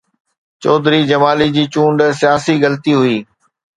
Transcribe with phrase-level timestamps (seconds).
[0.61, 3.17] چوڌري جمالي جي چونڊ سياسي غلطي هئي.